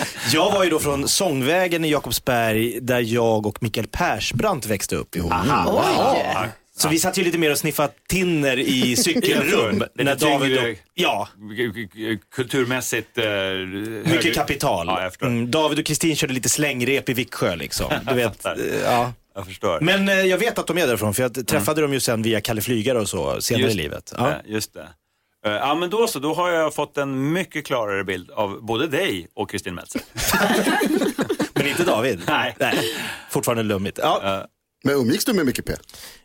[0.32, 5.16] Jag var ju då från Sångvägen i Jakobsberg där jag och Mikael Persbrandt växte upp
[5.16, 5.32] ihop.
[5.66, 6.48] Oj.
[6.78, 9.84] Så vi satt ju lite mer och sniffade tinner i cykelrum.
[9.94, 11.28] När David och, ja,
[12.34, 13.18] Kulturmässigt...
[13.18, 13.24] Eh,
[14.12, 14.86] mycket kapital.
[14.86, 15.10] Ja.
[15.26, 17.92] Mm, David och Kristin körde lite slängrep i Vicksjö liksom.
[18.08, 18.52] Du vet, eh,
[18.84, 19.12] ja.
[19.34, 19.80] Jag förstår.
[19.80, 22.40] Men eh, jag vet att de är därifrån för jag träffade dem ju sen via
[22.40, 24.14] Kalle Flygare och så senare Just i livet.
[24.16, 24.24] Ja.
[24.24, 24.88] det, Just det.
[25.46, 28.86] Eh, Ja men då så, då har jag fått en mycket klarare bild av både
[28.86, 30.02] dig och Kristin Meltzer.
[31.54, 32.22] Men inte David.
[32.26, 32.54] Nej.
[33.30, 33.98] Fortfarande lummigt.
[34.02, 34.46] Ja.
[34.86, 35.72] Men umgicks du med Micke P?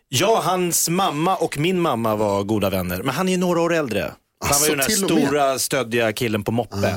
[0.10, 3.04] ja, hans mamma och min mamma var goda vänner.
[3.04, 4.02] Men han är ju några år äldre.
[4.02, 4.96] Han var Alltså, ju den där
[5.26, 6.96] stora stöddiga killen på moppe.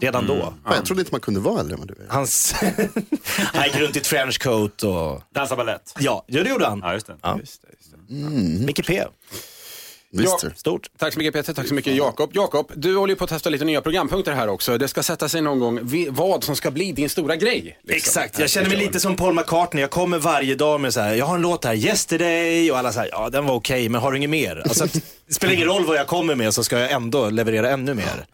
[0.00, 0.40] Redan då.
[0.64, 2.06] Fan, jag trodde inte man kunde vara äldre än vad du är.
[2.08, 2.52] Hans...
[3.36, 5.22] han gick runt i trenchcoat och...
[5.34, 5.94] Dansa balett.
[5.98, 6.80] Ja, det gjorde han.
[6.82, 7.16] Ja, just det.
[7.22, 7.38] Ja.
[8.66, 9.04] Micke P.
[10.12, 10.42] Visst.
[10.42, 10.50] Ja.
[10.56, 10.90] Stort.
[10.98, 12.30] Tack så mycket Peter, tack så mycket Jakob.
[12.34, 14.78] Jakob, du håller ju på att testa lite nya programpunkter här också.
[14.78, 17.62] Det ska sätta sig någon gång vad som ska bli din stora grej.
[17.82, 17.96] liksom.
[17.96, 19.80] Exakt, jag känner mig lite som Paul McCartney.
[19.80, 22.92] Jag kommer varje dag med så här, jag har en låt här, Yesterday och alla
[22.92, 24.62] säger, ja den var okej, men har du inget mer?
[24.64, 24.92] Alltså, att,
[25.26, 28.26] det spelar ingen roll vad jag kommer med så ska jag ändå leverera ännu mer.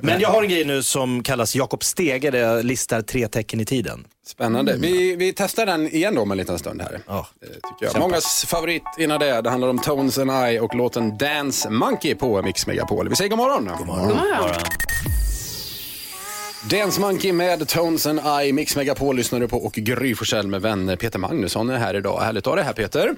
[0.00, 3.60] Men jag har en grej nu som kallas Jakob Stege där jag listar tre tecken
[3.60, 4.04] i tiden.
[4.26, 4.76] Spännande.
[4.78, 7.00] Vi, vi testar den igen då om en liten stund här.
[7.06, 7.26] Ja.
[7.42, 7.98] Eh, Tycker jag.
[7.98, 12.42] Mångas favorit innan det, det handlar om Tones and I och låten Dance Monkey på
[12.42, 13.08] Mix Megapol.
[13.08, 13.70] Vi säger god morgon.
[13.78, 14.18] God morgon.
[16.70, 20.62] Dance Monkey med Tones and I, Mix Megapol lyssnar du på och Gry Forssell med
[20.62, 20.96] vänner.
[20.96, 22.20] Peter Magnusson är här idag.
[22.20, 23.14] Härligt att ha dig här Peter.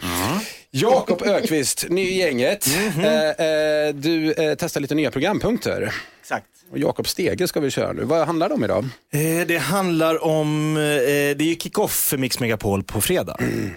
[0.71, 2.67] Jakob Ökvist, ny i gänget.
[2.99, 5.95] Eh, eh, du eh, testar lite nya programpunkter.
[6.27, 6.47] Exakt.
[6.73, 8.05] Och Jakob Stege ska vi köra nu.
[8.05, 8.89] Vad handlar det om idag?
[9.13, 13.37] Eh, det handlar om, eh, det är ju kick-off för Mix Megapol på fredag.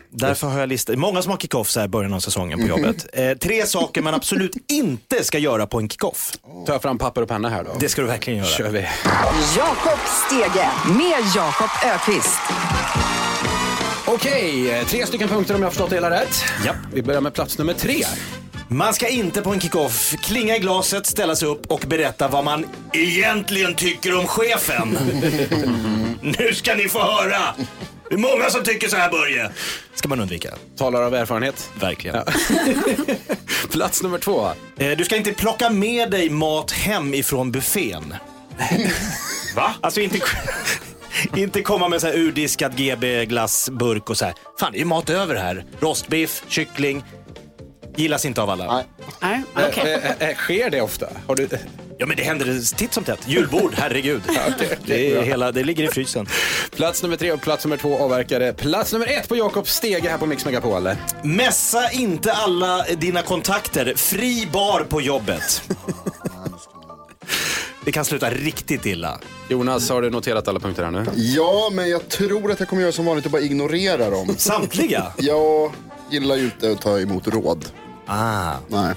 [0.09, 2.67] Därför har jag listat, många som har kick-off så här i början av säsongen på
[2.67, 3.07] jobbet.
[3.13, 6.33] Eh, tre saker man absolut inte ska göra på en kick-off.
[6.67, 7.71] Ta fram papper och penna här då.
[7.79, 8.49] Det ska du verkligen göra.
[8.49, 8.88] kör vi.
[9.57, 12.39] Jakob Stege med Jakob Ökvist.
[14.05, 16.43] Okej, eh, tre stycken punkter om jag har förstått det hela rätt.
[16.65, 16.73] Ja.
[16.93, 18.03] Vi börjar med plats nummer tre.
[18.71, 22.43] Man ska inte på en kick-off klinga i glaset, ställa sig upp och berätta vad
[22.43, 24.97] man egentligen tycker om chefen.
[26.21, 27.55] nu ska ni få höra!
[28.10, 29.49] Det är många som tycker så här Börje.
[29.95, 30.53] Ska man undvika.
[30.77, 31.69] Talar av erfarenhet.
[31.79, 32.23] Verkligen.
[33.71, 34.47] Plats nummer två.
[34.77, 38.15] Eh, Du ska inte plocka med dig mat hem ifrån buffén.
[39.55, 39.73] Va?
[39.82, 40.19] Alltså inte,
[41.36, 44.34] inte komma med så här urdiskad GB glassburk och så här.
[44.60, 45.65] Fan, det är ju mat över här.
[45.79, 47.03] Rostbiff, kyckling.
[47.99, 48.83] Gillas inte av alla.
[49.21, 49.93] Nej, okej.
[49.93, 51.07] Eh, eh, eh, sker det ofta?
[51.27, 51.49] Har du...
[51.97, 53.27] Ja men det händer titt som tätt.
[53.27, 54.21] Julbord, herregud.
[54.55, 56.27] okej, det, är hela, det ligger i frysen.
[56.75, 58.53] Plats nummer tre och plats nummer två avverkade.
[58.53, 60.89] Plats nummer ett på Jakob Stege här på Mix Megapol.
[61.23, 63.93] Mässa inte alla dina kontakter.
[63.95, 65.63] Fri bar på jobbet.
[67.85, 69.19] Det kan sluta riktigt illa.
[69.49, 71.05] Jonas, har du noterat alla punkter här nu?
[71.15, 74.35] Ja, men jag tror att jag kommer göra som vanligt och bara ignorera dem.
[74.38, 75.13] Samtliga?
[75.17, 75.71] Jag
[76.09, 77.65] gillar ju inte att ta emot råd.
[78.11, 78.53] Ah.
[78.67, 78.93] Nej.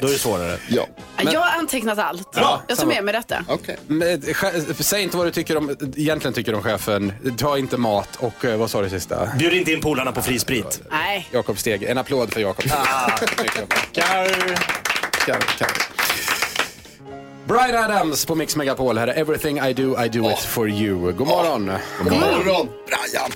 [0.00, 0.58] Då är det svårare.
[0.68, 0.86] Ja.
[1.32, 2.28] Jag har antecknat allt.
[2.34, 3.44] Ja, jag tar med mig detta.
[3.86, 7.12] Men, eh, che- Säg inte vad du tycker om, egentligen tycker om chefen.
[7.38, 9.28] Ta inte mat och eh, vad sa du sista?
[9.38, 10.80] Bjud inte in polarna på fri sprit.
[10.90, 11.28] Nej.
[11.32, 11.82] Jakob Steg.
[11.82, 12.64] En applåd för Jakob.
[12.72, 13.10] Ah.
[13.92, 14.28] Kar.
[15.26, 15.72] Kar, kar.
[17.46, 18.98] Brian Adams på Mix Megapol.
[18.98, 21.12] Här är Everything I do, I do it for you.
[21.12, 21.72] God morgon.
[22.02, 23.30] God morgon, Brian.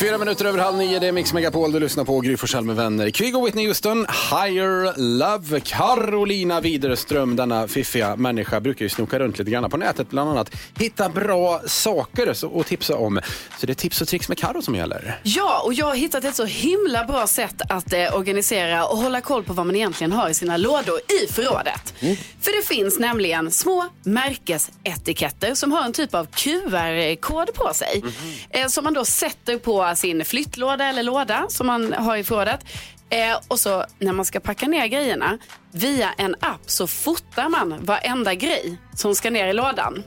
[0.00, 1.72] Fyra minuter över halv nio, det är Mix Megapol.
[1.72, 3.10] Du lyssnar på Gry Forssell med vänner.
[3.10, 5.60] Kygo Whitney Houston, Higher Love.
[5.60, 10.50] Carolina Widerström, denna fiffiga människa, brukar ju snoka runt lite grann på nätet bland annat.
[10.78, 13.20] Hitta bra saker att tipsa om.
[13.58, 15.20] Så det är tips och tricks med Karo som gäller.
[15.22, 19.20] Ja, och jag har hittat ett så himla bra sätt att eh, organisera och hålla
[19.20, 21.94] koll på vad man egentligen har i sina lådor i förrådet.
[22.40, 28.02] För det finns nämligen små märkesetiketter som har en typ av QR-kod på sig.
[28.50, 32.64] Eh, som man då sätter på sin flyttlåda eller låda som man har i förrådet.
[33.10, 35.38] Eh, och så när man ska packa ner grejerna
[35.72, 40.02] via en app så fotar man varenda grej som ska ner i lådan.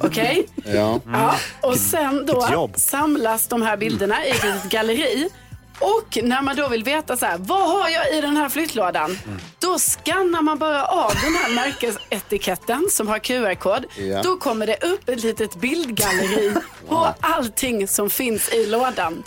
[0.00, 0.46] Okej?
[0.64, 1.00] Ja.
[1.12, 5.28] Ja, och sen då samlas de här bilderna i ett galleri.
[5.80, 9.18] Och när man då vill veta så här, vad har jag i den här flyttlådan?
[9.58, 13.84] Då skannar man bara av den här märkesetiketten som har QR-kod.
[13.96, 14.22] Ja.
[14.22, 16.54] Då kommer det upp ett litet bildgalleri
[16.88, 19.22] på allting som finns i lådan.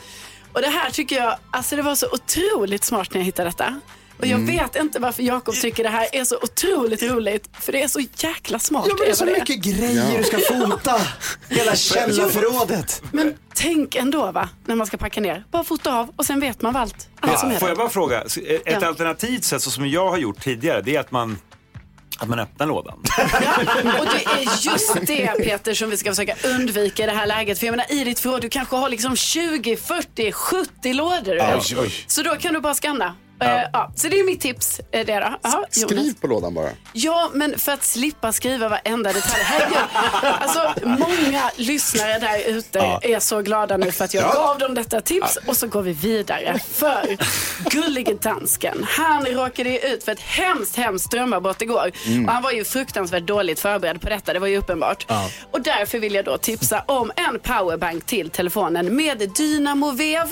[0.54, 3.82] Och det här tycker jag, alltså det var så otroligt smart när jag hittade detta.
[4.20, 4.58] Och jag Mm.
[4.58, 7.50] vet inte varför Jakob tycker det här är så otroligt roligt.
[7.60, 8.86] För det är så jäkla smart.
[8.90, 11.02] Ja, men det är så vad mycket grejer du ska fota.
[11.50, 11.76] Hela
[12.30, 13.02] källarförrådet.
[13.12, 15.44] Men tänk ändå va, när man ska packa ner.
[15.52, 17.90] Bara fota av och sen vet man vad allt, allt som är Får jag bara
[17.90, 18.88] fråga, ett Ja.
[18.88, 21.38] alternativt sätt så som jag har gjort tidigare, det är att man,
[22.20, 23.00] att man öppnar lådan.
[24.00, 27.60] Och det är just det Peter som vi ska försöka undvika i det här läget.
[27.60, 31.38] För jag menar i ditt förråd, du kanske har liksom 20, 40, 70 lådor.
[31.56, 31.94] Oj, oj.
[32.08, 33.16] Så då kan du bara scanna.
[33.40, 33.62] Ja.
[33.74, 34.80] ja, så det är mitt tips.
[34.92, 35.50] eh, Det då.
[35.50, 35.68] Jonas.
[35.72, 36.70] Skriv på lådan bara.
[36.94, 39.44] Ja, men för att slippa skriva varenda detalj.
[40.40, 43.00] Alltså, många lyssnare där ute Ja.
[43.04, 44.34] är så glada nu för att jag Ja.
[44.34, 46.60] gav dem detta tips och så går vi vidare.
[46.74, 47.18] För
[47.72, 51.92] gullige dansken, han råkade ju ut för ett hemskt, hemskt strömavbrott igår.
[52.06, 52.26] Mm.
[52.26, 55.06] Och han var ju fruktansvärt dåligt förberedd på detta, det var ju uppenbart.
[55.52, 60.30] Och därför vill jag då tipsa om en powerbank till telefonen med dynamovev.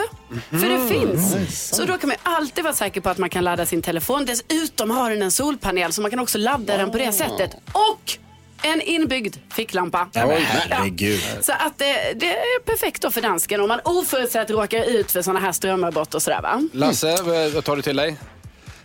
[0.49, 1.35] För det finns.
[1.75, 4.25] Så då kan man alltid vara säker på att man kan ladda sin telefon.
[4.25, 7.51] Dessutom har den en solpanel så man kan också ladda den på det sättet.
[7.71, 8.17] Och
[8.61, 10.07] en inbyggd ficklampa.
[10.13, 11.21] Herregud.
[11.41, 15.21] Så att det, det är perfekt då för dansken om man oförutsett råkar ut för
[15.21, 16.61] sådana här strömavbrott och sådär va.
[16.73, 18.15] Lasse, vad- vad tar du till dig?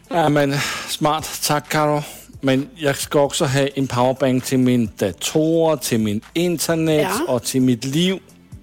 [0.09, 0.57] Ja, men
[0.88, 1.40] smart.
[1.46, 2.03] Tack, Karo.
[2.40, 7.33] Men jag ska också ha en powerbank till min dator, till min internet Ja.
[7.35, 8.18] och till mitt liv.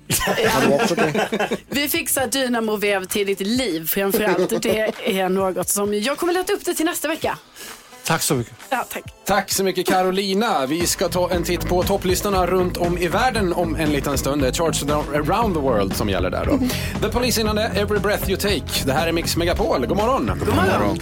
[1.69, 4.61] Vi fixar dynamovev till ditt liv framförallt.
[4.61, 7.37] Det är något som jag kommer leta upp det till nästa vecka.
[8.09, 8.53] Tack så mycket.
[8.69, 9.03] Ja, tack.
[9.25, 10.65] Tack så mycket Carolina.
[10.65, 14.41] Vi ska ta en titt på topplistorna runt om i världen om en liten stund.
[14.41, 16.59] Det är Charts around the world som gäller där då.
[17.01, 18.85] The Police innan det, Every Breath You Take.
[18.85, 19.85] Det här är Mix Megapol.
[19.85, 20.31] God morgon.
[20.45, 20.99] God morgon.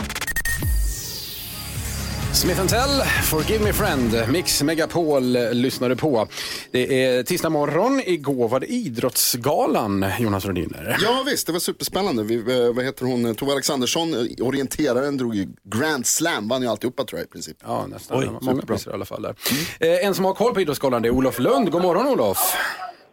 [2.33, 6.27] Smith Tell, Forgive Me Friend, Mix Megapol lyssnar du på.
[6.71, 10.97] Det är tisdag morgon, igår var det Idrottsgalan, Jonas Rhodiner.
[11.01, 12.23] Ja visst, det var superspännande.
[12.23, 16.67] Vi, eh, vad heter hon, Tove Alexandersson, eh, orienteraren, drog ju Grand Slam, vann ju
[16.67, 17.57] alltihopa tror jag i princip.
[17.65, 18.19] Ja, nästan.
[18.19, 18.75] Oj, Många superbra.
[18.75, 19.35] priser i alla fall där.
[19.79, 21.71] Eh, en som har koll på Idrottsgalan det är Olof Lund.
[21.71, 22.37] God morgon Olof.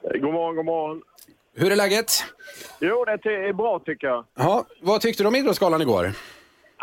[0.03, 1.00] God morgon, god morgon.
[1.57, 2.24] Hur är läget?
[2.81, 4.24] Jo, det är bra tycker jag.
[4.38, 6.12] Ja, vad tyckte du om Idrottsgalan igår?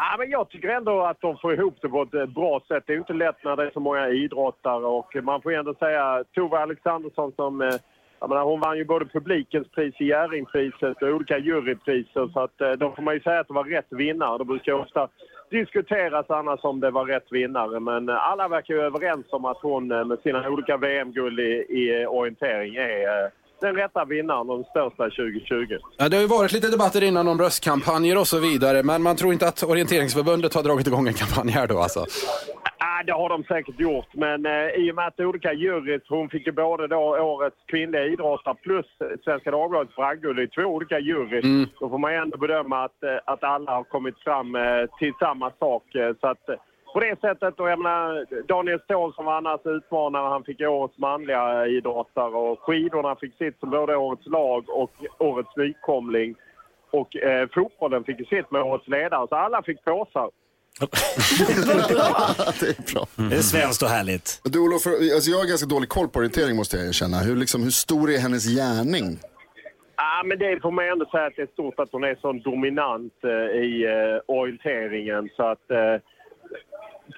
[0.03, 2.83] Ja, men jag tycker ändå att de får ihop det på ett eh, bra sätt.
[2.87, 5.73] Det är inte lätt när det är så många idrottare och man får ju ändå
[5.73, 7.75] säga Tove Alexandersson som eh,
[8.19, 12.61] jag menar, hon vann ju både publikens pris i Jerringpriset och olika jurypriser så att
[12.61, 14.37] eh, då får man ju säga att det var rätt vinnare.
[14.37, 15.07] Det brukar ofta
[15.49, 19.87] diskuteras annars om det var rätt vinnare men alla verkar ju överens om att hon
[19.87, 25.77] med sina olika VM-guld i, i orientering är den rätta vinnaren och den största 2020.
[25.97, 29.15] Ja, det har ju varit lite debatter innan om röstkampanjer och så vidare, men man
[29.15, 32.05] tror inte att Orienteringsförbundet har dragit igång en kampanj här då alltså.
[32.79, 36.29] Ja, det har de säkert gjort, men eh, i och med att olika jurys, hon
[36.29, 38.85] fick ju både då årets kvinnliga idrottare plus
[39.23, 41.43] Svenska Dagbladets bragdguld i två olika jurys.
[41.43, 41.69] Mm.
[41.79, 45.51] Då får man ändå bedöma att, eh, att alla har kommit fram eh, till samma
[45.59, 45.95] sak.
[45.95, 46.55] Eh, så att, eh,
[46.93, 50.97] på det sättet, och jag menar, Daniel Ståhl som var annars utmanare, han fick årets
[50.97, 56.35] manliga idrottare och skidorna fick sitt som både årets lag och årets nykomling.
[56.91, 60.29] Och eh, fotbollen fick sitt med årets ledare, så alla fick påsar.
[62.59, 63.05] det är bra.
[63.29, 64.41] Det är svenskt och härligt.
[64.43, 67.17] Du Olof, alltså jag har ganska dålig koll på orientering måste jag erkänna.
[67.17, 69.19] Hur, liksom, hur stor är hennes gärning?
[69.95, 72.15] Ja, Ja, men det får man ändå säga att det är stort att hon är
[72.21, 75.29] så dominant eh, i eh, orienteringen.
[75.35, 75.95] Så att eh,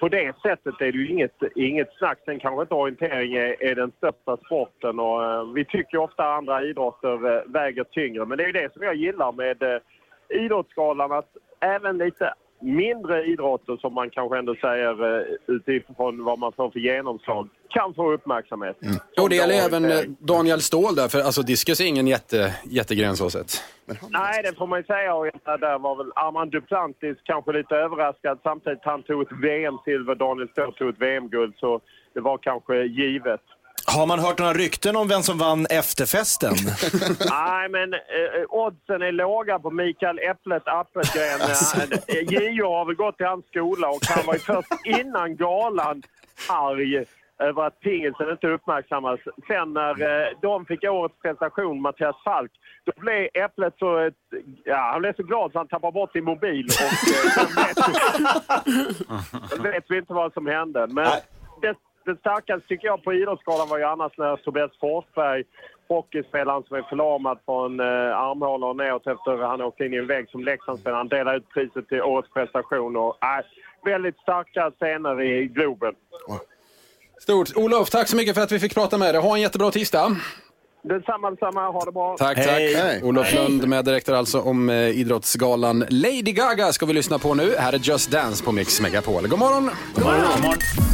[0.00, 2.18] på det sättet är det ju inget, inget snack.
[2.24, 6.62] Sen kanske inte orientering är, är den största sporten och eh, vi tycker ofta andra
[6.62, 8.26] idrotter eh, väger tyngre.
[8.26, 9.80] Men det är ju det som jag gillar med eh,
[10.28, 16.52] Idrottsgalan att även lite mindre idrotter som man kanske ändå säger eh, utifrån vad man
[16.52, 18.76] får för genomslag kan få uppmärksamhet.
[19.20, 23.16] Och det gäller även eh, Daniel Ståhl där, för alltså diskus är ingen jätte, jättegren
[23.16, 23.52] så sett.
[24.08, 25.14] Nej, det får man ju säga.
[25.14, 28.38] Och där var väl Armand Duplantis kanske lite överraskad.
[28.42, 31.54] Samtidigt han tog ett VM-silver, Daniel Ståhl tog ett VM-guld.
[31.56, 31.80] Så
[32.14, 33.40] det var kanske givet.
[33.86, 36.54] Har man hört några rykten om vem som vann efterfesten?
[37.30, 38.00] Nej, men eh,
[38.48, 41.40] oddsen är låga på Mikael Äpplet Appelgren.
[42.06, 46.02] Eh, JO har väl gått till hans skola och han var ju först innan galan
[46.48, 47.04] arg
[47.38, 49.20] över att pingisen inte uppmärksammas.
[49.46, 52.52] Sen när eh, de fick årets prestation, Mattias Falk,
[52.84, 53.98] då blev Äpplet så...
[53.98, 54.14] Ett,
[54.64, 56.66] ja, han blev så glad så han tappade bort sin mobil.
[56.66, 57.46] Och, eh,
[59.58, 60.86] vet, vet vi inte vad som hände.
[60.86, 61.10] Men
[61.62, 61.74] det,
[62.04, 65.44] det starkaste tycker jag på Idrottsgalan var ju annars när Tobias Forsberg,
[65.88, 67.86] hockeyspelaren som är förlamad från eh,
[68.26, 70.98] armhålor och neråt efter att han åkte in i en vägg som Leksandsspelare.
[70.98, 72.96] Han delade ut priset till årets prestation.
[72.96, 73.44] Och, äh,
[73.84, 75.94] väldigt starka scener i Globen.
[77.20, 77.56] Stort.
[77.56, 79.22] Olof, tack så mycket för att vi fick prata med dig.
[79.22, 80.16] Ha en jättebra tisdag.
[80.82, 81.70] Detsamma, detsamma.
[81.70, 82.16] Ha det bra.
[82.18, 83.02] Tack, tack.
[83.02, 85.84] Olof Lund med direktor alltså om eh, Idrottsgalan.
[85.90, 87.54] Lady Gaga ska vi lyssna på nu.
[87.58, 89.28] Här är Just Dance på Mix Megapol.
[89.28, 89.70] God morgon!
[89.94, 90.93] God morgon.